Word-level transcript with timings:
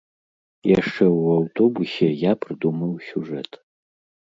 Яшчэ 0.79 1.05
ў 1.07 1.35
аўтобусе, 1.41 2.09
я 2.23 2.33
прыдумаў 2.47 2.91
сюжэт. 3.13 3.63